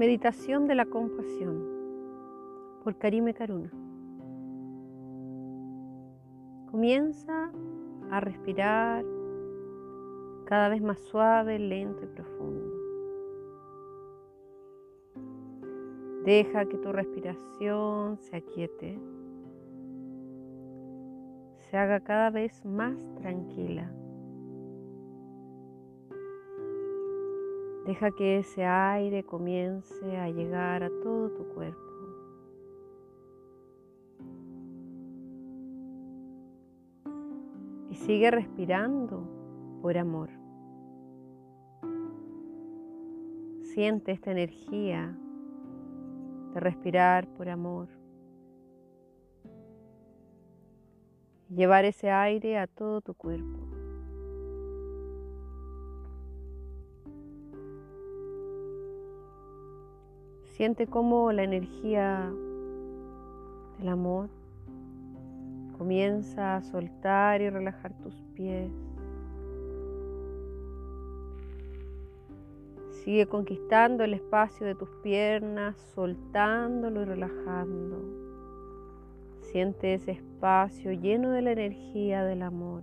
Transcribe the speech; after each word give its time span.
Meditación 0.00 0.66
de 0.66 0.74
la 0.74 0.86
compasión 0.86 1.62
por 2.82 2.96
Karime 2.96 3.34
Karuna. 3.34 3.70
Comienza 6.70 7.52
a 8.10 8.20
respirar 8.20 9.04
cada 10.46 10.70
vez 10.70 10.80
más 10.80 10.98
suave, 11.00 11.58
lento 11.58 12.02
y 12.02 12.06
profundo. 12.06 12.72
Deja 16.24 16.64
que 16.64 16.78
tu 16.78 16.92
respiración 16.92 18.16
se 18.20 18.36
aquiete, 18.36 18.98
se 21.68 21.76
haga 21.76 22.00
cada 22.00 22.30
vez 22.30 22.64
más 22.64 22.96
tranquila. 23.16 23.92
Deja 27.90 28.12
que 28.12 28.38
ese 28.38 28.64
aire 28.64 29.24
comience 29.24 30.16
a 30.16 30.30
llegar 30.30 30.84
a 30.84 30.90
todo 31.02 31.28
tu 31.30 31.44
cuerpo. 31.48 31.80
Y 37.90 37.96
sigue 37.96 38.30
respirando 38.30 39.28
por 39.82 39.98
amor. 39.98 40.30
Siente 43.74 44.12
esta 44.12 44.30
energía 44.30 45.18
de 46.54 46.60
respirar 46.60 47.26
por 47.26 47.48
amor. 47.48 47.88
Llevar 51.48 51.84
ese 51.84 52.08
aire 52.08 52.56
a 52.56 52.68
todo 52.68 53.00
tu 53.00 53.14
cuerpo. 53.14 53.79
Siente 60.60 60.86
cómo 60.86 61.32
la 61.32 61.42
energía 61.42 62.30
del 63.78 63.88
amor 63.88 64.28
comienza 65.78 66.56
a 66.56 66.62
soltar 66.62 67.40
y 67.40 67.48
relajar 67.48 67.94
tus 68.02 68.14
pies. 68.34 68.70
Sigue 72.90 73.24
conquistando 73.24 74.04
el 74.04 74.12
espacio 74.12 74.66
de 74.66 74.74
tus 74.74 74.90
piernas, 75.02 75.78
soltándolo 75.94 77.00
y 77.00 77.04
relajando. 77.06 77.96
Siente 79.40 79.94
ese 79.94 80.10
espacio 80.10 80.92
lleno 80.92 81.30
de 81.30 81.40
la 81.40 81.52
energía 81.52 82.22
del 82.22 82.42
amor. 82.42 82.82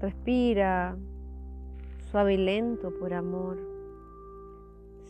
Respira 0.00 0.96
suave 2.10 2.32
y 2.32 2.38
lento 2.38 2.98
por 2.98 3.12
amor. 3.12 3.75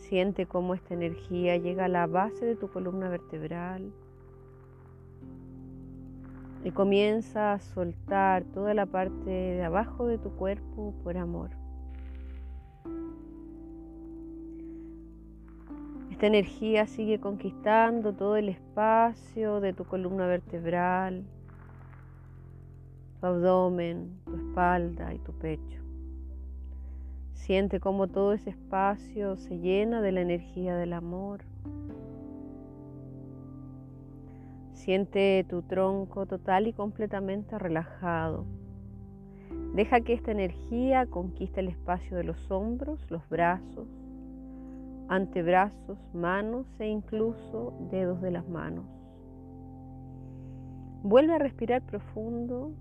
Siente 0.07 0.45
cómo 0.45 0.73
esta 0.73 0.93
energía 0.93 1.57
llega 1.57 1.83
a 1.83 1.89
la 1.89 2.07
base 2.07 2.45
de 2.45 2.55
tu 2.55 2.69
columna 2.69 3.09
vertebral 3.09 3.91
y 6.63 6.71
comienza 6.71 7.51
a 7.51 7.59
soltar 7.59 8.45
toda 8.45 8.73
la 8.73 8.85
parte 8.85 9.29
de 9.29 9.63
abajo 9.65 10.07
de 10.07 10.17
tu 10.17 10.31
cuerpo 10.31 10.93
por 11.03 11.17
amor. 11.17 11.49
Esta 16.09 16.27
energía 16.27 16.87
sigue 16.87 17.19
conquistando 17.19 18.13
todo 18.13 18.37
el 18.37 18.47
espacio 18.47 19.59
de 19.59 19.73
tu 19.73 19.83
columna 19.83 20.25
vertebral, 20.25 21.25
tu 23.19 23.25
abdomen, 23.27 24.21
tu 24.23 24.35
espalda 24.37 25.13
y 25.13 25.19
tu 25.19 25.33
pecho. 25.33 25.86
Siente 27.47 27.79
cómo 27.79 28.09
todo 28.09 28.33
ese 28.33 28.49
espacio 28.49 29.37
se 29.37 29.57
llena 29.57 30.01
de 30.01 30.11
la 30.11 30.19
energía 30.19 30.75
del 30.75 30.91
amor. 30.91 31.45
Siente 34.73 35.45
tu 35.47 35.61
tronco 35.61 36.25
total 36.25 36.67
y 36.67 36.73
completamente 36.73 37.57
relajado. 37.57 38.43
Deja 39.73 40.01
que 40.01 40.11
esta 40.11 40.33
energía 40.33 41.05
conquiste 41.05 41.61
el 41.61 41.69
espacio 41.69 42.17
de 42.17 42.25
los 42.25 42.51
hombros, 42.51 42.99
los 43.09 43.21
brazos, 43.29 43.87
antebrazos, 45.07 45.97
manos 46.13 46.67
e 46.79 46.89
incluso 46.89 47.73
dedos 47.89 48.21
de 48.21 48.31
las 48.31 48.49
manos. 48.49 48.83
Vuelve 51.01 51.35
a 51.35 51.39
respirar 51.39 51.81
profundo 51.83 52.73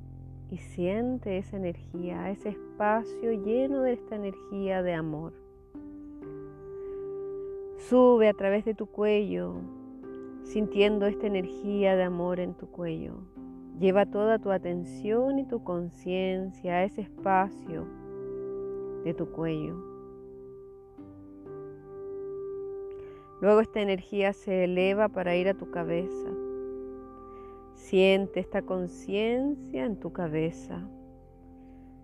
y 0.51 0.59
siente 0.59 1.39
esa 1.39 1.57
energía, 1.57 2.31
ese 2.31 2.51
espacio 2.51 3.33
lleno 3.33 3.83
de 3.83 3.95
esta 3.95 4.17
energía 4.17 4.83
de 4.83 4.95
amor. 4.95 5.33
Sube 7.77 8.29
a 8.29 8.35
través 8.35 8.65
de 8.65 8.75
tu 8.75 8.87
cuello, 8.87 9.55
sintiendo 10.45 11.07
esta 11.07 11.27
energía 11.27 11.97
de 11.97 12.05
amor 12.05 12.41
en 12.41 12.55
tu 12.55 12.69
cuello. 12.69 13.15
Lleva 13.79 14.07
toda 14.07 14.39
tu 14.39 14.51
atención 14.51 15.39
y 15.39 15.45
tu 15.45 15.63
conciencia 15.63 16.75
a 16.75 16.85
ese 16.85 17.03
espacio 17.03 17.87
de 19.05 19.13
tu 19.15 19.31
cuello. 19.31 19.77
Luego 23.41 23.61
esta 23.61 23.81
energía 23.81 24.33
se 24.33 24.65
eleva 24.65 25.09
para 25.09 25.37
ir 25.37 25.49
a 25.49 25.55
tu 25.55 25.71
cabeza 25.71 26.46
Siente 27.77 28.41
esta 28.41 28.63
conciencia 28.63 29.85
en 29.85 30.01
tu 30.01 30.11
cabeza. 30.11 30.89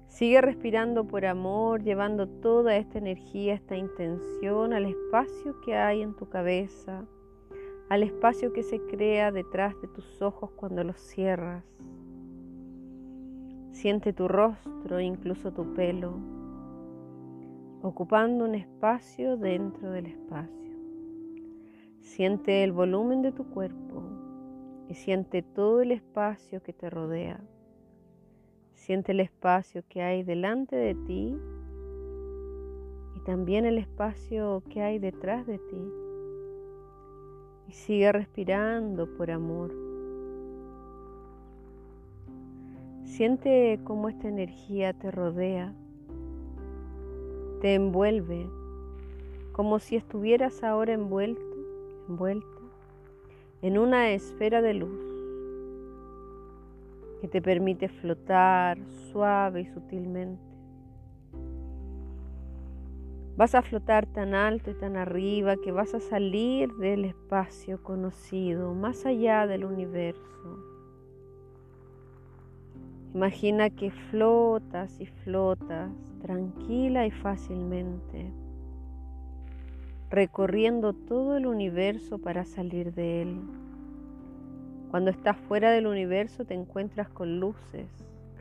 Sigue 0.06 0.42
respirando 0.42 1.08
por 1.08 1.24
amor, 1.24 1.82
llevando 1.82 2.28
toda 2.28 2.76
esta 2.76 2.98
energía, 2.98 3.54
esta 3.54 3.74
intención 3.74 4.74
al 4.74 4.84
espacio 4.84 5.58
que 5.62 5.74
hay 5.74 6.02
en 6.02 6.14
tu 6.14 6.28
cabeza, 6.28 7.06
al 7.88 8.02
espacio 8.02 8.52
que 8.52 8.62
se 8.62 8.80
crea 8.82 9.32
detrás 9.32 9.74
de 9.80 9.88
tus 9.88 10.20
ojos 10.20 10.50
cuando 10.52 10.84
los 10.84 11.00
cierras. 11.00 11.64
Siente 13.72 14.12
tu 14.12 14.28
rostro, 14.28 15.00
incluso 15.00 15.52
tu 15.52 15.72
pelo, 15.72 16.12
ocupando 17.80 18.44
un 18.44 18.54
espacio 18.54 19.38
dentro 19.38 19.90
del 19.90 20.06
espacio. 20.06 20.76
Siente 21.98 22.62
el 22.62 22.72
volumen 22.72 23.22
de 23.22 23.32
tu 23.32 23.44
cuerpo, 23.48 24.21
y 24.92 24.94
siente 24.94 25.41
todo 25.41 25.80
el 25.80 25.91
espacio 25.91 26.62
que 26.62 26.75
te 26.75 26.91
rodea. 26.91 27.41
Siente 28.75 29.12
el 29.12 29.20
espacio 29.20 29.82
que 29.88 30.03
hay 30.03 30.22
delante 30.22 30.76
de 30.76 30.94
ti 30.94 31.34
y 33.16 33.20
también 33.20 33.64
el 33.64 33.78
espacio 33.78 34.62
que 34.69 34.82
hay 34.82 34.98
detrás 34.98 35.47
de 35.47 35.56
ti. 35.56 35.82
Y 37.69 37.72
sigue 37.72 38.12
respirando 38.12 39.06
por 39.16 39.31
amor. 39.31 39.72
Siente 43.04 43.81
cómo 43.84 44.10
esta 44.10 44.28
energía 44.28 44.92
te 44.92 45.10
rodea, 45.10 45.72
te 47.62 47.76
envuelve, 47.76 48.47
como 49.52 49.78
si 49.78 49.97
estuvieras 49.97 50.62
ahora 50.62 50.92
envuelto, 50.92 51.56
envuelta 52.10 52.51
en 53.62 53.78
una 53.78 54.10
esfera 54.10 54.60
de 54.60 54.74
luz 54.74 55.00
que 57.20 57.28
te 57.28 57.40
permite 57.40 57.88
flotar 57.88 58.76
suave 59.12 59.60
y 59.60 59.66
sutilmente. 59.66 60.42
Vas 63.36 63.54
a 63.54 63.62
flotar 63.62 64.06
tan 64.06 64.34
alto 64.34 64.72
y 64.72 64.74
tan 64.74 64.96
arriba 64.96 65.56
que 65.56 65.70
vas 65.70 65.94
a 65.94 66.00
salir 66.00 66.72
del 66.74 67.04
espacio 67.04 67.80
conocido, 67.82 68.74
más 68.74 69.06
allá 69.06 69.46
del 69.46 69.64
universo. 69.64 70.20
Imagina 73.14 73.70
que 73.70 73.92
flotas 74.10 75.00
y 75.00 75.06
flotas 75.06 75.90
tranquila 76.20 77.06
y 77.06 77.10
fácilmente 77.12 78.32
recorriendo 80.12 80.93
todo 80.93 81.38
el 81.38 81.47
universo 81.47 82.19
para 82.19 82.44
salir 82.44 82.93
de 82.93 83.23
él. 83.23 83.41
Cuando 84.91 85.11
estás 85.11 85.38
fuera 85.38 85.70
del 85.70 85.87
universo 85.87 86.44
te 86.44 86.53
encuentras 86.53 87.09
con 87.09 87.41
luces 87.41 87.88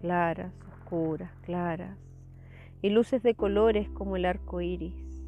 claras, 0.02 0.52
oscuras, 0.70 1.32
claras, 1.44 1.98
y 2.82 2.90
luces 2.90 3.24
de 3.24 3.36
colores 3.36 3.88
como 3.92 4.18
el 4.18 4.26
arco 4.26 4.60
iris, 4.60 5.24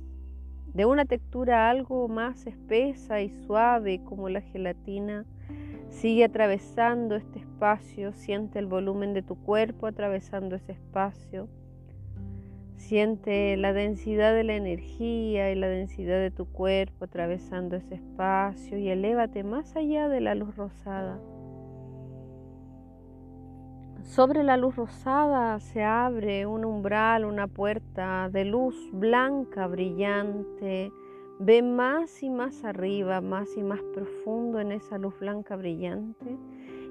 de 0.74 0.86
una 0.86 1.06
textura 1.06 1.70
algo 1.70 2.10
más 2.10 2.46
espesa 2.46 3.22
y 3.22 3.30
suave 3.30 4.02
como 4.04 4.28
la 4.28 4.42
gelatina. 4.42 5.24
Sigue 5.92 6.26
atravesando 6.26 7.16
este 7.16 7.40
espacio, 7.40 8.12
siente 8.12 8.60
el 8.60 8.66
volumen 8.66 9.14
de 9.14 9.22
tu 9.22 9.36
cuerpo 9.36 9.88
atravesando 9.88 10.58
ese 10.58 10.74
espacio 10.74 11.48
Siente 12.84 13.56
la 13.56 13.72
densidad 13.72 14.36
de 14.36 14.44
la 14.44 14.56
energía 14.56 15.52
y 15.52 15.56
la 15.56 15.70
densidad 15.70 16.20
de 16.20 16.32
tu 16.32 16.46
cuerpo 16.46 17.06
atravesando 17.06 17.78
ese 17.78 17.96
espacio 17.96 18.78
y 18.78 18.90
elévate 18.90 19.46
más 19.46 19.74
allá 19.78 20.10
de 20.10 20.20
la 20.20 20.36
luz 20.36 20.54
rosada. 20.58 21.18
Sobre 24.04 24.44
la 24.44 24.58
luz 24.58 24.76
rosada 24.76 25.62
se 25.62 25.82
abre 25.82 26.46
un 26.46 26.66
umbral, 26.66 27.24
una 27.24 27.48
puerta 27.48 28.30
de 28.30 28.44
luz 28.44 28.76
blanca, 28.92 29.66
brillante, 29.68 30.92
Ve 31.40 31.62
más 31.62 32.22
y 32.22 32.30
más 32.30 32.64
arriba, 32.64 33.20
más 33.22 33.58
y 33.58 33.64
más 33.64 33.82
profundo 33.94 34.60
en 34.60 34.72
esa 34.72 34.98
luz 34.98 35.18
blanca 35.20 35.56
brillante 35.56 36.38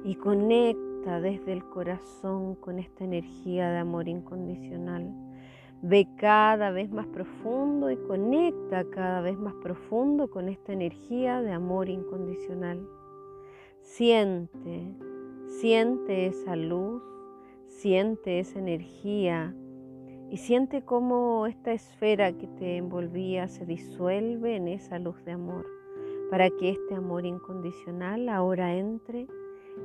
y 0.04 0.16
conecta 0.16 1.20
desde 1.20 1.52
el 1.52 1.64
corazón 1.64 2.56
con 2.56 2.78
esta 2.78 3.04
energía 3.04 3.70
de 3.70 3.78
amor 3.78 4.08
incondicional. 4.08 5.21
Ve 5.84 6.06
cada 6.16 6.70
vez 6.70 6.92
más 6.92 7.08
profundo 7.08 7.90
y 7.90 7.96
conecta 7.96 8.84
cada 8.84 9.20
vez 9.20 9.36
más 9.36 9.54
profundo 9.54 10.30
con 10.30 10.48
esta 10.48 10.72
energía 10.72 11.42
de 11.42 11.50
amor 11.50 11.88
incondicional. 11.88 12.86
Siente, 13.80 14.94
siente 15.48 16.26
esa 16.26 16.54
luz, 16.54 17.02
siente 17.66 18.38
esa 18.38 18.60
energía 18.60 19.56
y 20.30 20.36
siente 20.36 20.84
cómo 20.84 21.48
esta 21.48 21.72
esfera 21.72 22.32
que 22.32 22.46
te 22.46 22.76
envolvía 22.76 23.48
se 23.48 23.66
disuelve 23.66 24.54
en 24.54 24.68
esa 24.68 25.00
luz 25.00 25.22
de 25.24 25.32
amor, 25.32 25.66
para 26.30 26.48
que 26.48 26.70
este 26.70 26.94
amor 26.94 27.26
incondicional 27.26 28.28
ahora 28.28 28.76
entre 28.76 29.26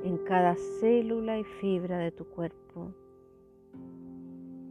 en 0.04 0.16
cada 0.18 0.54
célula 0.78 1.40
y 1.40 1.44
fibra 1.44 1.98
de 1.98 2.12
tu 2.12 2.24
cuerpo. 2.24 2.94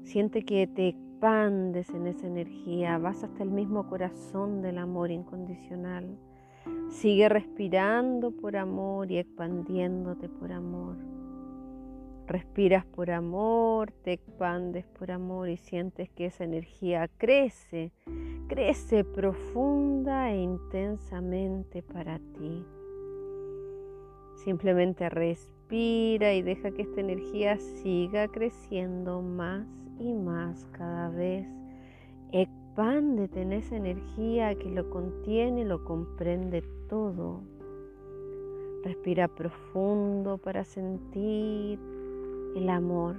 Siente 0.03 0.45
que 0.45 0.67
te 0.67 0.95
expandes 1.17 1.89
en 1.89 2.05
esa 2.05 2.27
energía, 2.27 2.99
vas 2.99 3.23
hasta 3.23 3.41
el 3.41 3.49
mismo 3.49 3.89
corazón 3.89 4.61
del 4.61 4.77
amor 4.77 5.09
incondicional. 5.09 6.15
Sigue 6.89 7.27
respirando 7.27 8.29
por 8.29 8.55
amor 8.55 9.11
y 9.11 9.17
expandiéndote 9.17 10.29
por 10.29 10.51
amor. 10.51 10.95
Respiras 12.27 12.85
por 12.85 13.09
amor, 13.09 13.91
te 14.03 14.13
expandes 14.13 14.85
por 14.85 15.09
amor 15.09 15.49
y 15.49 15.57
sientes 15.57 16.07
que 16.11 16.27
esa 16.27 16.43
energía 16.43 17.09
crece, 17.17 17.91
crece 18.47 19.03
profunda 19.03 20.29
e 20.31 20.43
intensamente 20.43 21.81
para 21.81 22.19
ti. 22.19 22.63
Simplemente 24.35 25.09
respira 25.09 26.35
y 26.35 26.43
deja 26.43 26.69
que 26.69 26.83
esta 26.83 27.01
energía 27.01 27.57
siga 27.57 28.27
creciendo 28.27 29.23
más 29.23 29.76
y 29.99 30.13
más 30.13 30.65
cada 30.71 31.09
vez. 31.09 31.47
Expándete 32.31 33.41
en 33.41 33.53
esa 33.53 33.75
energía 33.75 34.55
que 34.55 34.69
lo 34.69 34.89
contiene, 34.89 35.65
lo 35.65 35.83
comprende 35.83 36.63
todo. 36.89 37.41
Respira 38.83 39.27
profundo 39.27 40.37
para 40.37 40.63
sentir 40.63 41.79
el 42.55 42.69
amor, 42.69 43.15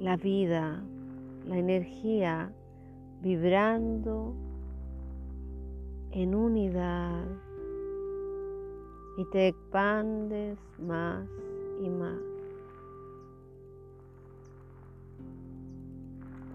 la 0.00 0.16
vida, 0.16 0.82
la 1.46 1.58
energía 1.58 2.52
vibrando 3.20 4.34
en 6.12 6.34
unidad 6.34 7.24
y 9.16 9.24
te 9.26 9.48
expandes 9.48 10.58
más 10.78 11.28
y 11.82 11.88
más. 11.88 12.37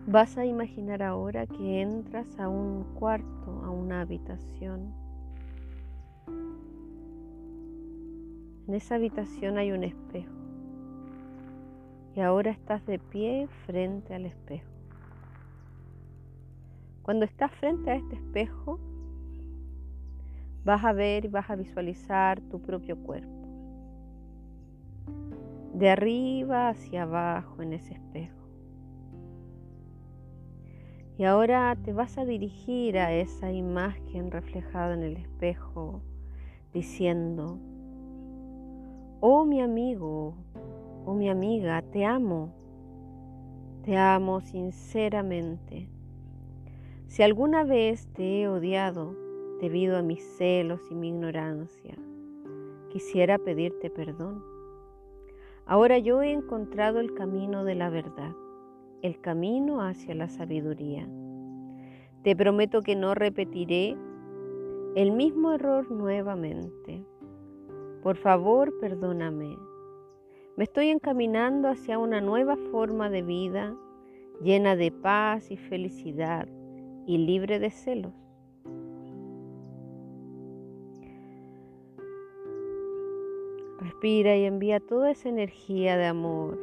Vas 0.05 0.37
a 0.37 0.45
imaginar 0.45 1.01
ahora 1.01 1.47
que 1.47 1.81
entras 1.81 2.37
a 2.37 2.49
un 2.49 2.83
cuarto, 2.93 3.63
a 3.63 3.69
una 3.69 4.01
habitación. 4.01 4.93
En 8.67 8.73
esa 8.73 8.95
habitación 8.95 9.57
hay 9.57 9.71
un 9.71 9.85
espejo 9.85 10.33
y 12.15 12.19
ahora 12.19 12.51
estás 12.51 12.85
de 12.85 12.99
pie 12.99 13.47
frente 13.65 14.13
al 14.13 14.25
espejo. 14.25 14.69
Cuando 17.01 17.23
estás 17.23 17.51
frente 17.53 17.89
a 17.91 17.95
este 17.95 18.15
espejo, 18.15 18.79
vas 20.65 20.83
a 20.83 20.91
ver 20.91 21.25
y 21.25 21.27
vas 21.29 21.49
a 21.49 21.55
visualizar 21.55 22.41
tu 22.41 22.61
propio 22.61 22.97
cuerpo. 22.97 23.29
De 25.73 25.89
arriba 25.89 26.67
hacia 26.69 27.03
abajo 27.03 27.61
en 27.61 27.71
ese 27.71 27.93
espejo. 27.93 28.42
Y 31.17 31.25
ahora 31.25 31.75
te 31.83 31.93
vas 31.93 32.17
a 32.17 32.25
dirigir 32.25 32.97
a 32.97 33.13
esa 33.13 33.51
imagen 33.51 34.31
reflejada 34.31 34.95
en 34.95 35.03
el 35.03 35.17
espejo 35.17 36.01
diciendo, 36.73 37.59
oh 39.19 39.45
mi 39.45 39.61
amigo, 39.61 40.33
oh 41.05 41.13
mi 41.13 41.29
amiga, 41.29 41.83
te 41.83 42.03
amo, 42.03 42.51
te 43.83 43.95
amo 43.95 44.41
sinceramente. 44.41 45.87
Si 47.07 47.21
alguna 47.21 47.63
vez 47.63 48.07
te 48.13 48.41
he 48.41 48.47
odiado 48.47 49.15
debido 49.61 49.97
a 49.97 50.01
mis 50.01 50.23
celos 50.37 50.81
y 50.89 50.95
mi 50.95 51.09
ignorancia, 51.09 51.95
quisiera 52.89 53.37
pedirte 53.37 53.91
perdón. 53.91 54.43
Ahora 55.67 55.99
yo 55.99 56.23
he 56.23 56.31
encontrado 56.31 56.99
el 56.99 57.13
camino 57.13 57.63
de 57.63 57.75
la 57.75 57.89
verdad, 57.89 58.33
el 59.03 59.21
camino 59.21 59.81
hacia 59.81 60.15
la 60.15 60.27
sabiduría. 60.27 61.07
Te 62.23 62.35
prometo 62.35 62.81
que 62.81 62.95
no 62.95 63.13
repetiré 63.13 63.95
el 64.95 65.11
mismo 65.11 65.51
error 65.53 65.91
nuevamente. 65.91 67.05
Por 68.01 68.17
favor, 68.17 68.73
perdóname 68.79 69.55
me 70.55 70.65
estoy 70.65 70.89
encaminando 70.89 71.67
hacia 71.67 71.97
una 71.97 72.21
nueva 72.21 72.55
forma 72.71 73.09
de 73.09 73.23
vida 73.23 73.75
llena 74.39 74.75
de 74.75 74.91
paz 74.91 75.49
y 75.49 75.57
felicidad 75.57 76.47
y 77.07 77.17
libre 77.17 77.57
de 77.57 77.71
celos. 77.71 78.13
Respira 83.79 84.37
y 84.37 84.45
envía 84.45 84.79
toda 84.79 85.09
esa 85.09 85.27
energía 85.29 85.97
de 85.97 86.05
amor 86.05 86.59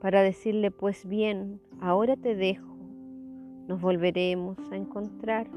para 0.00 0.22
decirle, 0.22 0.70
pues 0.70 1.06
bien, 1.06 1.60
ahora 1.80 2.16
te 2.16 2.34
dejo, 2.34 2.76
nos 3.66 3.80
volveremos 3.80 4.56
a 4.70 4.76
encontrar. 4.76 5.48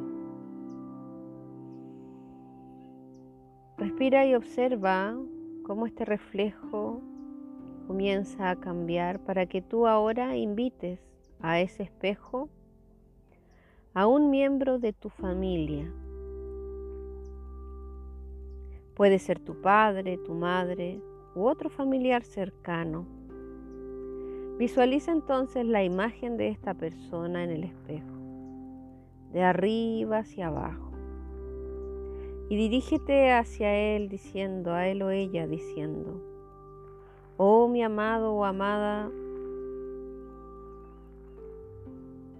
Respira 3.77 4.25
y 4.25 4.35
observa 4.35 5.15
cómo 5.63 5.85
este 5.85 6.05
reflejo 6.05 7.01
comienza 7.87 8.49
a 8.49 8.55
cambiar 8.55 9.19
para 9.19 9.45
que 9.45 9.61
tú 9.61 9.87
ahora 9.87 10.35
invites 10.35 10.99
a 11.41 11.59
ese 11.59 11.83
espejo 11.83 12.49
a 13.93 14.07
un 14.07 14.29
miembro 14.29 14.79
de 14.79 14.93
tu 14.93 15.09
familia. 15.09 15.91
Puede 18.95 19.19
ser 19.19 19.39
tu 19.39 19.59
padre, 19.61 20.17
tu 20.17 20.33
madre 20.33 21.01
u 21.35 21.45
otro 21.45 21.69
familiar 21.69 22.23
cercano. 22.23 23.20
Visualiza 24.61 25.11
entonces 25.11 25.65
la 25.65 25.83
imagen 25.83 26.37
de 26.37 26.49
esta 26.49 26.75
persona 26.75 27.43
en 27.43 27.49
el 27.49 27.63
espejo, 27.63 28.15
de 29.33 29.41
arriba 29.41 30.19
hacia 30.19 30.49
abajo. 30.49 30.91
Y 32.47 32.57
dirígete 32.57 33.31
hacia 33.31 33.73
Él 33.73 34.07
diciendo, 34.07 34.71
a 34.71 34.87
Él 34.87 35.01
o 35.01 35.09
ella 35.09 35.47
diciendo, 35.47 36.21
oh 37.37 37.69
mi 37.69 37.81
amado 37.81 38.35
o 38.35 38.45
amada, 38.45 39.09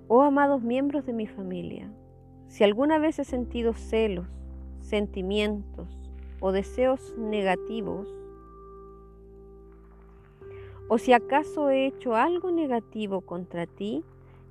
oh 0.08 0.22
amados 0.22 0.62
miembros 0.62 1.08
de 1.08 1.13
mi 1.13 1.25
familia, 1.25 1.92
si 2.50 2.63
alguna 2.63 3.00
vez 3.00 3.18
he 3.18 3.24
sentido 3.24 3.74
celos, 3.74 4.28
sentimientos 4.80 5.98
o 6.40 6.51
deseos 6.51 7.16
negativos, 7.18 8.08
o 10.94 10.98
si 10.98 11.14
acaso 11.14 11.70
he 11.70 11.86
hecho 11.86 12.18
algo 12.18 12.52
negativo 12.52 13.22
contra 13.22 13.66
ti, 13.66 14.04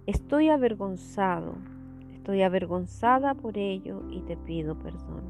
estoy 0.06 0.48
avergonzado, 0.48 1.52
estoy 2.14 2.40
avergonzada 2.40 3.34
por 3.34 3.58
ello 3.58 4.04
y 4.08 4.22
te 4.22 4.38
pido 4.38 4.74
perdón. 4.78 5.20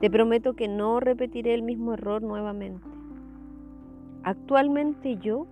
Te 0.00 0.10
prometo 0.10 0.54
que 0.54 0.66
no 0.66 0.98
repetiré 0.98 1.54
el 1.54 1.62
mismo 1.62 1.92
error 1.92 2.20
nuevamente. 2.20 2.88
Actualmente 4.24 5.18
yo 5.18 5.46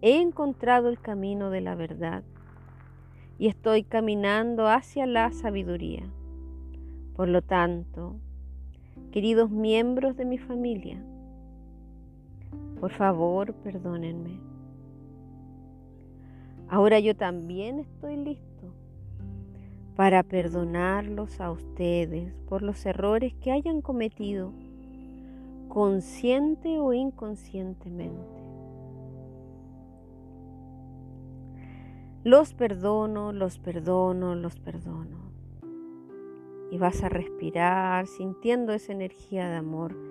he 0.00 0.20
encontrado 0.20 0.88
el 0.88 1.00
camino 1.00 1.50
de 1.50 1.62
la 1.62 1.74
verdad 1.74 2.22
y 3.40 3.48
estoy 3.48 3.82
caminando 3.82 4.68
hacia 4.68 5.04
la 5.04 5.32
sabiduría. 5.32 6.04
Por 7.16 7.26
lo 7.28 7.42
tanto, 7.42 8.14
queridos 9.10 9.50
miembros 9.50 10.16
de 10.16 10.26
mi 10.26 10.38
familia, 10.38 11.04
por 12.80 12.92
favor 12.92 13.52
perdónenme. 13.52 14.40
Ahora 16.68 16.98
yo 16.98 17.14
también 17.14 17.78
estoy 17.78 18.16
listo 18.16 18.72
para 19.96 20.22
perdonarlos 20.22 21.40
a 21.40 21.50
ustedes 21.50 22.32
por 22.48 22.62
los 22.62 22.86
errores 22.86 23.34
que 23.34 23.52
hayan 23.52 23.82
cometido, 23.82 24.54
consciente 25.68 26.78
o 26.78 26.94
inconscientemente. 26.94 28.40
Los 32.24 32.54
perdono, 32.54 33.32
los 33.32 33.58
perdono, 33.58 34.34
los 34.34 34.58
perdono. 34.58 35.30
Y 36.70 36.78
vas 36.78 37.02
a 37.02 37.08
respirar 37.08 38.06
sintiendo 38.06 38.72
esa 38.72 38.92
energía 38.92 39.48
de 39.50 39.56
amor 39.56 40.09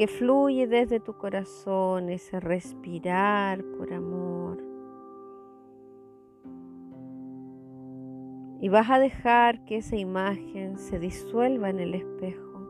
que 0.00 0.06
fluye 0.06 0.66
desde 0.66 0.98
tu 0.98 1.12
corazón, 1.12 2.08
ese 2.08 2.40
respirar 2.40 3.62
por 3.76 3.92
amor. 3.92 4.56
Y 8.62 8.70
vas 8.70 8.88
a 8.88 8.98
dejar 8.98 9.62
que 9.66 9.76
esa 9.76 9.96
imagen 9.96 10.78
se 10.78 10.98
disuelva 10.98 11.68
en 11.68 11.80
el 11.80 11.94
espejo. 11.94 12.66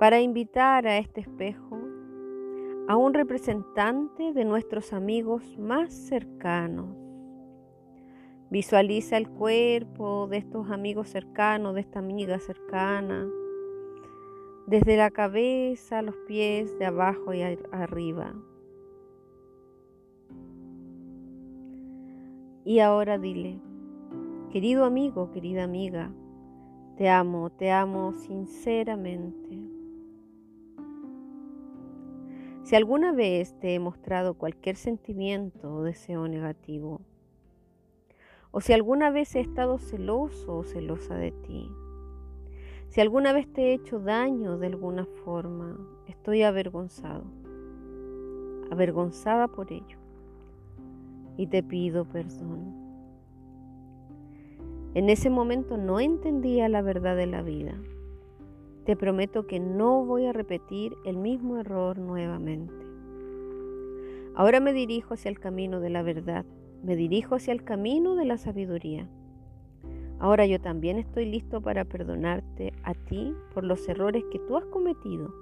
Para 0.00 0.20
invitar 0.20 0.88
a 0.88 0.98
este 0.98 1.20
espejo 1.20 1.78
a 2.88 2.96
un 2.96 3.14
representante 3.14 4.32
de 4.32 4.44
nuestros 4.44 4.92
amigos 4.92 5.56
más 5.60 5.94
cercanos. 5.94 7.07
Visualiza 8.50 9.18
el 9.18 9.28
cuerpo 9.28 10.26
de 10.26 10.38
estos 10.38 10.70
amigos 10.70 11.10
cercanos, 11.10 11.74
de 11.74 11.82
esta 11.82 11.98
amiga 11.98 12.38
cercana, 12.38 13.28
desde 14.66 14.96
la 14.96 15.10
cabeza 15.10 16.00
los 16.00 16.16
pies, 16.26 16.78
de 16.78 16.86
abajo 16.86 17.34
y 17.34 17.42
arriba. 17.42 18.34
Y 22.64 22.78
ahora 22.80 23.18
dile, 23.18 23.60
querido 24.50 24.86
amigo, 24.86 25.30
querida 25.30 25.64
amiga, 25.64 26.10
te 26.96 27.10
amo, 27.10 27.50
te 27.50 27.70
amo 27.70 28.14
sinceramente. 28.14 29.58
Si 32.62 32.76
alguna 32.76 33.12
vez 33.12 33.58
te 33.60 33.74
he 33.74 33.78
mostrado 33.78 34.34
cualquier 34.34 34.76
sentimiento 34.76 35.72
o 35.72 35.82
deseo 35.82 36.28
negativo, 36.28 37.00
o 38.50 38.60
si 38.60 38.72
alguna 38.72 39.10
vez 39.10 39.34
he 39.34 39.40
estado 39.40 39.78
celoso 39.78 40.58
o 40.58 40.64
celosa 40.64 41.14
de 41.14 41.32
ti, 41.32 41.70
si 42.88 43.00
alguna 43.00 43.32
vez 43.32 43.52
te 43.52 43.62
he 43.62 43.74
hecho 43.74 44.00
daño 44.00 44.58
de 44.58 44.66
alguna 44.66 45.04
forma, 45.24 45.78
estoy 46.06 46.42
avergonzado, 46.42 47.24
avergonzada 48.70 49.48
por 49.48 49.72
ello, 49.72 49.98
y 51.36 51.46
te 51.46 51.62
pido 51.62 52.04
perdón. 52.04 52.74
En 54.94 55.10
ese 55.10 55.30
momento 55.30 55.76
no 55.76 56.00
entendía 56.00 56.68
la 56.68 56.82
verdad 56.82 57.16
de 57.16 57.26
la 57.26 57.42
vida 57.42 57.78
te 58.88 58.96
prometo 58.96 59.46
que 59.46 59.60
no 59.60 60.02
voy 60.06 60.24
a 60.24 60.32
repetir 60.32 60.96
el 61.04 61.18
mismo 61.18 61.58
error 61.58 61.98
nuevamente. 61.98 62.86
Ahora 64.34 64.60
me 64.60 64.72
dirijo 64.72 65.12
hacia 65.12 65.28
el 65.28 65.38
camino 65.38 65.78
de 65.78 65.90
la 65.90 66.02
verdad, 66.02 66.46
me 66.82 66.96
dirijo 66.96 67.34
hacia 67.34 67.52
el 67.52 67.64
camino 67.64 68.14
de 68.14 68.24
la 68.24 68.38
sabiduría. 68.38 69.08
Ahora 70.20 70.46
yo 70.46 70.60
también 70.60 70.98
estoy 70.98 71.26
listo 71.26 71.60
para 71.60 71.84
perdonarte 71.84 72.72
a 72.82 72.94
ti 72.94 73.34
por 73.54 73.64
los 73.64 73.88
errores 73.88 74.24
que 74.32 74.40
tú 74.40 74.56
has 74.56 74.64
cometido, 74.64 75.32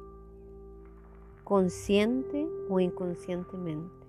consciente 1.45 2.47
o 2.69 2.78
inconscientemente. 2.81 4.07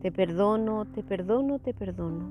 Te 0.00 0.12
perdono, 0.12 0.86
te 0.86 1.02
perdono, 1.02 1.58
te 1.58 1.74
perdono. 1.74 2.30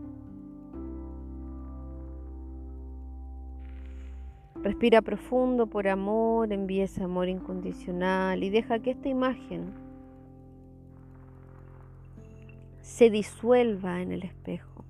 Respira 4.63 5.03
profundo 5.03 5.67
por 5.67 5.87
amor, 5.87 6.51
envía 6.51 6.85
ese 6.85 7.03
amor 7.03 7.29
incondicional 7.29 8.43
y 8.43 8.49
deja 8.49 8.79
que 8.79 8.91
esta 8.91 9.09
imagen 9.09 9.84
se 12.85 13.09
disuelva 13.09 14.03
en 14.03 14.11
el 14.11 14.21
espejo. 14.21 14.85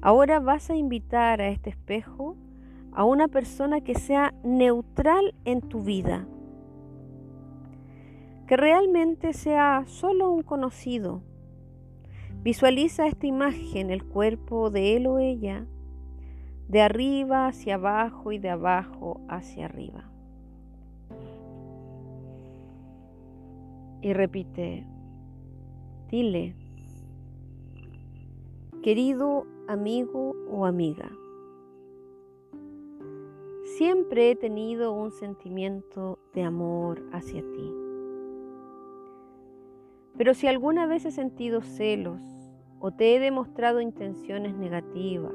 Ahora 0.00 0.40
vas 0.40 0.70
a 0.70 0.74
invitar 0.74 1.42
a 1.42 1.48
este 1.48 1.68
espejo 1.68 2.34
a 2.92 3.04
una 3.04 3.28
persona 3.28 3.82
que 3.82 3.94
sea 3.94 4.32
neutral 4.42 5.34
en 5.44 5.60
tu 5.60 5.82
vida, 5.82 6.26
que 8.46 8.56
realmente 8.56 9.34
sea 9.34 9.84
solo 9.86 10.30
un 10.30 10.42
conocido. 10.42 11.22
Visualiza 12.42 13.06
esta 13.06 13.26
imagen, 13.26 13.90
el 13.90 14.04
cuerpo 14.04 14.70
de 14.70 14.96
él 14.96 15.06
o 15.06 15.18
ella, 15.18 15.66
de 16.68 16.80
arriba 16.80 17.48
hacia 17.48 17.74
abajo 17.74 18.32
y 18.32 18.38
de 18.38 18.48
abajo 18.48 19.20
hacia 19.28 19.66
arriba. 19.66 20.10
Y 24.00 24.14
repite, 24.14 24.86
dile, 26.12 26.54
querido 28.82 29.46
amigo 29.66 30.36
o 30.50 30.66
amiga, 30.66 31.10
siempre 33.78 34.30
he 34.30 34.36
tenido 34.36 34.92
un 34.92 35.10
sentimiento 35.10 36.18
de 36.34 36.42
amor 36.42 37.02
hacia 37.12 37.40
ti. 37.40 37.72
Pero 40.18 40.34
si 40.34 40.48
alguna 40.48 40.86
vez 40.86 41.06
he 41.06 41.10
sentido 41.12 41.62
celos 41.62 42.20
o 42.78 42.90
te 42.90 43.16
he 43.16 43.18
demostrado 43.18 43.80
intenciones 43.80 44.54
negativas, 44.54 45.32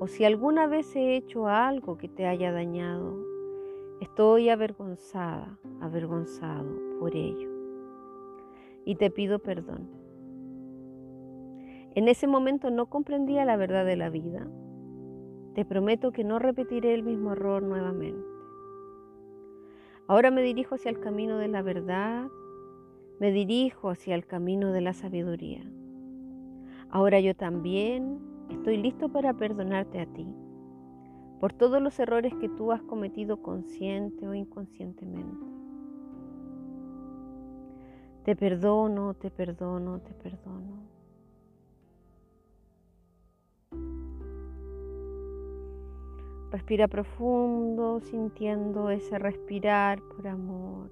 o 0.00 0.08
si 0.08 0.24
alguna 0.24 0.66
vez 0.66 0.96
he 0.96 1.14
hecho 1.14 1.46
algo 1.46 1.96
que 1.96 2.08
te 2.08 2.26
haya 2.26 2.50
dañado, 2.50 3.24
estoy 4.00 4.48
avergonzada, 4.48 5.56
avergonzado 5.80 6.98
por 6.98 7.14
ello. 7.14 7.50
Y 8.84 8.96
te 8.96 9.12
pido 9.12 9.38
perdón. 9.38 9.97
En 11.94 12.08
ese 12.08 12.26
momento 12.26 12.70
no 12.70 12.86
comprendía 12.86 13.44
la 13.44 13.56
verdad 13.56 13.84
de 13.84 13.96
la 13.96 14.10
vida. 14.10 14.46
Te 15.54 15.64
prometo 15.64 16.12
que 16.12 16.24
no 16.24 16.38
repetiré 16.38 16.94
el 16.94 17.02
mismo 17.02 17.32
error 17.32 17.62
nuevamente. 17.62 18.26
Ahora 20.06 20.30
me 20.30 20.42
dirijo 20.42 20.76
hacia 20.76 20.90
el 20.90 21.00
camino 21.00 21.38
de 21.38 21.48
la 21.48 21.62
verdad, 21.62 22.28
me 23.18 23.32
dirijo 23.32 23.90
hacia 23.90 24.14
el 24.14 24.26
camino 24.26 24.72
de 24.72 24.80
la 24.80 24.94
sabiduría. 24.94 25.64
Ahora 26.90 27.20
yo 27.20 27.34
también 27.34 28.20
Estoy 28.50 28.78
listo 28.78 29.10
para 29.10 29.34
perdonarte 29.34 30.00
a 30.00 30.06
ti 30.06 30.26
por 31.38 31.52
todos 31.52 31.80
los 31.80 31.98
errores 32.00 32.34
que 32.40 32.48
tú 32.48 32.72
has 32.72 32.82
cometido 32.82 33.42
consciente 33.42 34.26
o 34.26 34.34
inconscientemente. 34.34 35.46
Te 38.24 38.34
perdono, 38.34 39.14
te 39.14 39.30
perdono, 39.30 40.00
te 40.00 40.14
perdono. 40.14 40.97
Respira 46.50 46.88
profundo, 46.88 48.00
sintiendo 48.00 48.90
ese 48.90 49.18
respirar 49.18 50.00
por 50.00 50.26
amor. 50.26 50.90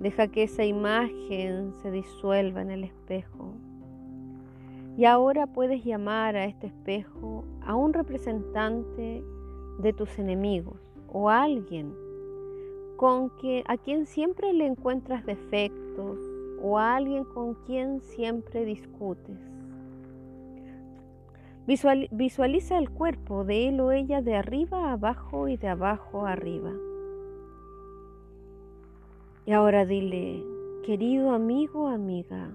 Deja 0.00 0.28
que 0.28 0.42
esa 0.42 0.64
imagen 0.64 1.72
se 1.82 1.90
disuelva 1.90 2.62
en 2.62 2.70
el 2.70 2.84
espejo. 2.84 3.54
Y 4.96 5.04
ahora 5.04 5.46
puedes 5.46 5.84
llamar 5.84 6.36
a 6.36 6.46
este 6.46 6.66
espejo 6.66 7.44
a 7.62 7.74
un 7.74 7.92
representante 7.92 9.22
de 9.78 9.92
tus 9.92 10.18
enemigos 10.18 10.80
o 11.12 11.28
a 11.28 11.42
alguien 11.42 11.94
con 12.96 13.30
a 13.66 13.76
quien 13.76 14.06
siempre 14.06 14.52
le 14.52 14.66
encuentras 14.66 15.24
defectos 15.26 16.18
o 16.62 16.78
a 16.78 16.96
alguien 16.96 17.24
con 17.24 17.54
quien 17.66 18.00
siempre 18.00 18.64
discutes. 18.64 19.36
Visualiza 21.66 22.78
el 22.78 22.90
cuerpo 22.90 23.44
de 23.44 23.68
él 23.68 23.80
o 23.80 23.90
ella 23.90 24.22
de 24.22 24.36
arriba 24.36 24.90
a 24.90 24.92
abajo 24.92 25.48
y 25.48 25.56
de 25.56 25.68
abajo 25.68 26.26
a 26.26 26.32
arriba. 26.32 26.72
Y 29.46 29.52
ahora 29.52 29.84
dile, 29.84 30.42
querido 30.84 31.32
amigo, 31.32 31.88
amiga, 31.88 32.50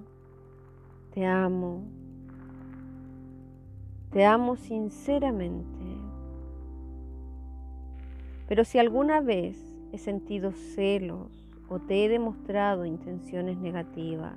te 1.14 1.26
amo, 1.26 1.84
te 4.12 4.26
amo 4.26 4.56
sinceramente. 4.56 5.68
Pero 8.48 8.66
si 8.66 8.80
alguna 8.80 9.22
vez 9.22 9.58
he 9.92 9.98
sentido 9.98 10.52
celos 10.52 11.30
o 11.70 11.80
te 11.80 12.06
he 12.06 12.10
demostrado 12.10 12.86
intenciones 12.86 13.58
negativas, 13.58 14.36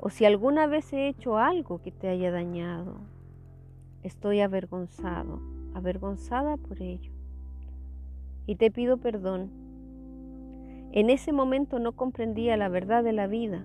o 0.00 0.10
si 0.10 0.24
alguna 0.24 0.66
vez 0.66 0.92
he 0.92 1.08
hecho 1.08 1.38
algo 1.38 1.82
que 1.82 1.90
te 1.90 2.08
haya 2.08 2.30
dañado, 2.30 2.98
estoy 4.08 4.40
avergonzado, 4.40 5.40
avergonzada 5.74 6.56
por 6.56 6.82
ello. 6.82 7.12
Y 8.46 8.56
te 8.56 8.70
pido 8.70 8.96
perdón. 8.96 9.50
En 10.92 11.10
ese 11.10 11.32
momento 11.32 11.78
no 11.78 11.92
comprendía 11.92 12.56
la 12.56 12.68
verdad 12.68 13.04
de 13.04 13.12
la 13.12 13.26
vida. 13.26 13.64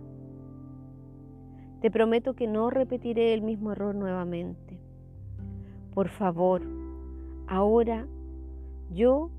Te 1.82 1.90
prometo 1.90 2.34
que 2.36 2.48
no 2.48 2.70
repetiré 2.70 3.34
el 3.34 3.42
mismo 3.42 3.72
error 3.72 3.96
nuevamente. 3.96 4.78
Por 5.94 6.10
favor, 6.10 6.62
ahora 7.48 8.06
yo 8.92 9.30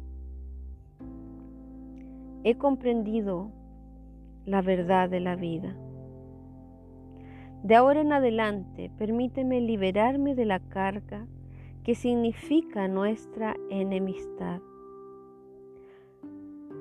he 2.45 2.57
comprendido 2.57 3.51
la 4.47 4.63
verdad 4.63 5.11
de 5.11 5.21
la 5.21 5.37
vida. 5.37 5.77
De 7.65 7.75
ahora 7.77 8.03
en 8.03 8.13
adelante, 8.13 8.91
permíteme 8.99 9.59
liberarme 9.59 10.35
de 10.35 10.45
la 10.45 10.61
carga 10.61 11.27
que 11.83 11.95
significa 11.95 12.89
nuestra 12.89 13.57
enemistad. 13.71 14.61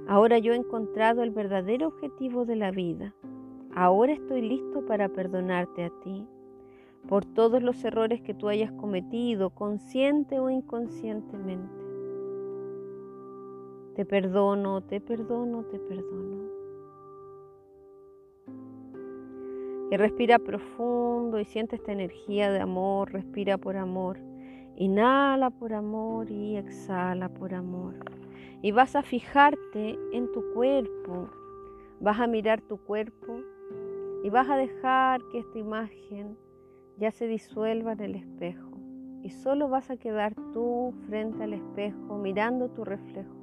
Ahora 0.09 0.39
yo 0.39 0.51
he 0.51 0.57
encontrado 0.57 1.23
el 1.23 1.31
verdadero 1.31 1.87
objetivo 1.87 2.43
de 2.43 2.57
la 2.57 2.71
vida. 2.71 3.15
Ahora 3.73 4.11
estoy 4.11 4.41
listo 4.41 4.85
para 4.85 5.07
perdonarte 5.07 5.85
a 5.85 5.89
ti 6.03 6.27
por 7.07 7.23
todos 7.23 7.63
los 7.63 7.81
errores 7.85 8.21
que 8.21 8.33
tú 8.33 8.49
hayas 8.49 8.73
cometido, 8.73 9.51
consciente 9.51 10.41
o 10.41 10.49
inconscientemente. 10.49 11.81
Te 13.95 14.03
perdono, 14.03 14.81
te 14.81 14.99
perdono, 14.99 15.63
te 15.63 15.79
perdono. 15.79 16.42
Y 19.93 19.97
respira 19.97 20.39
profundo 20.39 21.39
y 21.39 21.45
siente 21.45 21.75
esta 21.75 21.91
energía 21.91 22.51
de 22.51 22.59
amor, 22.59 23.13
respira 23.13 23.59
por 23.59 23.77
amor. 23.77 24.17
Inhala 24.75 25.51
por 25.51 25.71
amor 25.71 26.31
y 26.31 26.57
exhala 26.57 27.29
por 27.29 27.53
amor. 27.53 27.93
Y 28.63 28.71
vas 28.71 28.95
a 28.95 29.03
fijarte 29.03 29.99
en 30.11 30.31
tu 30.31 30.51
cuerpo, 30.55 31.29
vas 31.99 32.19
a 32.19 32.25
mirar 32.25 32.59
tu 32.61 32.77
cuerpo 32.77 33.41
y 34.23 34.31
vas 34.31 34.49
a 34.49 34.57
dejar 34.57 35.21
que 35.31 35.37
esta 35.37 35.59
imagen 35.59 36.39
ya 36.97 37.11
se 37.11 37.27
disuelva 37.27 37.91
en 37.91 37.99
el 37.99 38.15
espejo. 38.15 38.71
Y 39.21 39.29
solo 39.29 39.69
vas 39.69 39.91
a 39.91 39.97
quedar 39.97 40.33
tú 40.53 40.95
frente 41.05 41.43
al 41.43 41.53
espejo 41.53 42.17
mirando 42.17 42.67
tu 42.71 42.83
reflejo. 42.83 43.35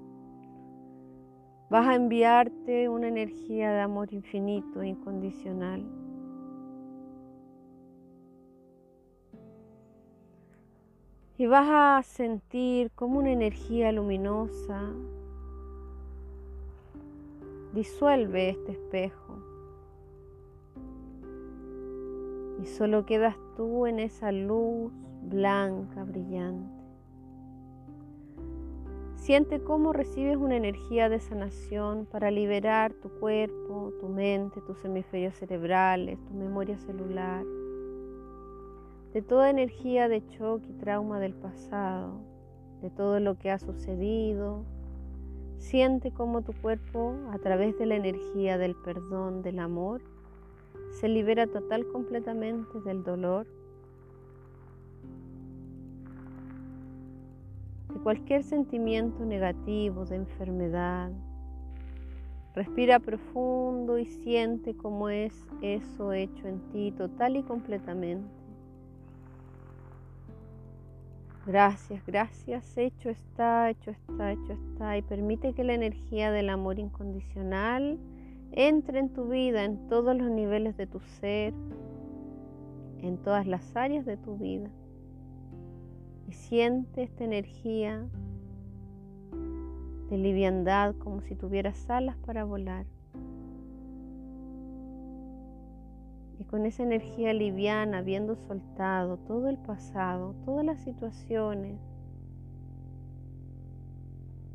Vas 1.70 1.86
a 1.86 1.94
enviarte 1.94 2.88
una 2.88 3.06
energía 3.06 3.70
de 3.70 3.82
amor 3.82 4.12
infinito 4.12 4.82
incondicional. 4.82 5.99
Y 11.40 11.46
vas 11.46 11.68
a 11.70 12.02
sentir 12.02 12.90
como 12.90 13.18
una 13.18 13.32
energía 13.32 13.90
luminosa 13.92 14.90
disuelve 17.72 18.50
este 18.50 18.72
espejo. 18.72 19.38
Y 22.62 22.66
solo 22.66 23.06
quedas 23.06 23.36
tú 23.56 23.86
en 23.86 24.00
esa 24.00 24.32
luz 24.32 24.92
blanca, 25.22 26.04
brillante. 26.04 26.84
Siente 29.16 29.62
cómo 29.62 29.94
recibes 29.94 30.36
una 30.36 30.56
energía 30.58 31.08
de 31.08 31.20
sanación 31.20 32.04
para 32.04 32.30
liberar 32.30 32.92
tu 32.92 33.08
cuerpo, 33.18 33.94
tu 33.98 34.08
mente, 34.10 34.60
tus 34.60 34.84
hemisferios 34.84 35.36
cerebrales, 35.36 36.22
tu 36.26 36.34
memoria 36.34 36.78
celular, 36.80 37.46
de 39.12 39.22
toda 39.22 39.50
energía 39.50 40.08
de 40.08 40.26
choque 40.28 40.66
y 40.70 40.74
trauma 40.74 41.18
del 41.20 41.34
pasado, 41.34 42.20
de 42.82 42.90
todo 42.90 43.20
lo 43.20 43.36
que 43.38 43.50
ha 43.50 43.58
sucedido. 43.58 44.64
Siente 45.58 46.12
cómo 46.12 46.42
tu 46.42 46.52
cuerpo, 46.52 47.14
a 47.32 47.38
través 47.38 47.78
de 47.78 47.86
la 47.86 47.96
energía 47.96 48.56
del 48.56 48.74
perdón, 48.76 49.42
del 49.42 49.58
amor, 49.58 50.00
se 51.00 51.08
libera 51.08 51.46
total 51.46 51.86
completamente 51.92 52.80
del 52.80 53.02
dolor 53.02 53.46
cualquier 58.02 58.42
sentimiento 58.42 59.24
negativo 59.24 60.04
de 60.06 60.16
enfermedad. 60.16 61.10
Respira 62.54 62.98
profundo 62.98 63.98
y 63.98 64.06
siente 64.06 64.74
cómo 64.74 65.08
es 65.08 65.32
eso 65.62 66.12
hecho 66.12 66.48
en 66.48 66.60
ti 66.72 66.92
total 66.92 67.36
y 67.36 67.42
completamente. 67.42 68.39
Gracias, 71.46 72.04
gracias, 72.06 72.76
hecho 72.76 73.10
está, 73.10 73.70
hecho 73.70 73.90
está, 73.90 74.32
hecho 74.32 74.52
está. 74.52 74.98
Y 74.98 75.02
permite 75.02 75.54
que 75.54 75.64
la 75.64 75.74
energía 75.74 76.30
del 76.30 76.50
amor 76.50 76.78
incondicional 76.78 77.98
entre 78.52 78.98
en 78.98 79.12
tu 79.12 79.28
vida, 79.28 79.64
en 79.64 79.88
todos 79.88 80.16
los 80.16 80.30
niveles 80.30 80.76
de 80.76 80.86
tu 80.86 81.00
ser, 81.00 81.54
en 82.98 83.18
todas 83.18 83.46
las 83.46 83.76
áreas 83.76 84.04
de 84.04 84.16
tu 84.16 84.36
vida 84.36 84.70
y 86.30 86.32
siente 86.32 87.02
esta 87.02 87.24
energía 87.24 88.06
de 90.08 90.18
liviandad 90.18 90.94
como 90.96 91.22
si 91.22 91.34
tuvieras 91.34 91.90
alas 91.90 92.16
para 92.18 92.44
volar. 92.44 92.86
Y 96.40 96.44
con 96.44 96.66
esa 96.66 96.82
energía 96.82 97.32
liviana, 97.32 97.98
habiendo 97.98 98.34
soltado 98.34 99.18
todo 99.18 99.48
el 99.48 99.58
pasado, 99.58 100.34
todas 100.44 100.64
las 100.64 100.80
situaciones 100.80 101.78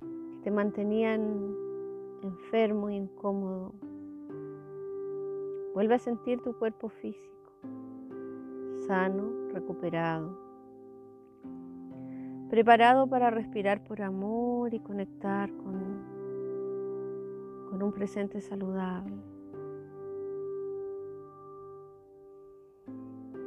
que 0.02 0.40
te 0.44 0.52
mantenían 0.52 1.56
enfermo 2.24 2.90
y 2.90 2.96
incómodo, 2.96 3.74
vuelve 5.74 5.96
a 5.96 6.00
sentir 6.00 6.42
tu 6.42 6.58
cuerpo 6.58 6.90
físico, 6.90 7.52
sano, 8.88 9.50
recuperado 9.54 10.44
preparado 12.50 13.08
para 13.08 13.30
respirar 13.32 13.84
por 13.84 14.02
amor 14.02 14.74
y 14.74 14.80
conectar 14.80 15.52
con, 15.58 16.04
con 17.70 17.84
un 17.84 17.92
presente 17.92 18.40
saludable. 18.40 19.35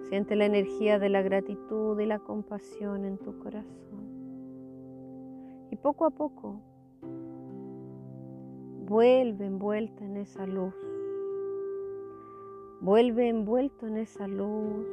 Siente 0.09 0.37
la 0.37 0.47
energía 0.47 0.99
de 0.99 1.11
la 1.11 1.21
gratitud 1.21 2.01
y 2.01 2.07
la 2.07 2.19
compasión 2.19 3.05
en 3.05 3.19
tu 3.19 3.39
corazón. 3.41 4.09
Y 5.71 5.77
poco 5.77 6.07
a 6.07 6.11
poco 6.11 6.63
vuelve 8.87 9.45
envuelta 9.45 10.03
en 10.07 10.17
esa 10.17 10.47
luz. 10.47 10.75
Vuelve 12.81 13.29
envuelto 13.29 13.87
en 13.87 13.99
esa 13.99 14.27
luz 14.27 14.87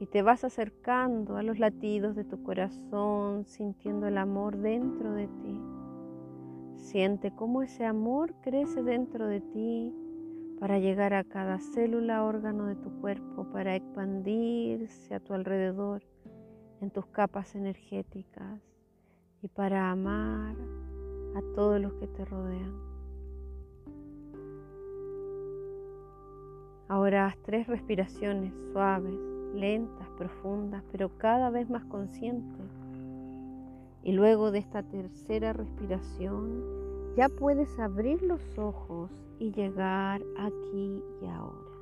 y 0.00 0.06
te 0.06 0.22
vas 0.22 0.42
acercando 0.44 1.36
a 1.36 1.42
los 1.42 1.58
latidos 1.58 2.16
de 2.16 2.24
tu 2.24 2.42
corazón, 2.42 3.44
sintiendo 3.44 4.06
el 4.06 4.16
amor 4.16 4.56
dentro 4.56 5.12
de 5.12 5.26
ti. 5.26 5.60
Siente 6.76 7.30
cómo 7.34 7.62
ese 7.62 7.84
amor 7.84 8.34
crece 8.40 8.82
dentro 8.82 9.26
de 9.26 9.40
ti 9.40 9.94
para 10.60 10.78
llegar 10.78 11.14
a 11.14 11.24
cada 11.24 11.58
célula, 11.58 12.24
órgano 12.24 12.66
de 12.66 12.76
tu 12.76 12.90
cuerpo, 13.00 13.44
para 13.52 13.76
expandirse 13.76 15.14
a 15.14 15.20
tu 15.20 15.34
alrededor 15.34 16.02
en 16.80 16.90
tus 16.90 17.06
capas 17.06 17.54
energéticas 17.54 18.60
y 19.42 19.48
para 19.48 19.90
amar 19.90 20.56
a 21.36 21.40
todos 21.54 21.80
los 21.80 21.92
que 21.94 22.06
te 22.06 22.24
rodean. 22.24 22.74
Ahora 26.88 27.26
haz 27.26 27.36
tres 27.42 27.66
respiraciones 27.66 28.52
suaves 28.72 29.34
lentas, 29.54 30.08
profundas, 30.18 30.82
pero 30.90 31.16
cada 31.16 31.50
vez 31.50 31.70
más 31.70 31.84
conscientes. 31.84 32.70
Y 34.02 34.12
luego 34.12 34.50
de 34.50 34.58
esta 34.58 34.82
tercera 34.82 35.52
respiración, 35.52 36.62
ya 37.16 37.28
puedes 37.28 37.78
abrir 37.78 38.22
los 38.22 38.58
ojos 38.58 39.10
y 39.38 39.52
llegar 39.52 40.22
aquí 40.36 41.02
y 41.20 41.26
ahora. 41.26 41.73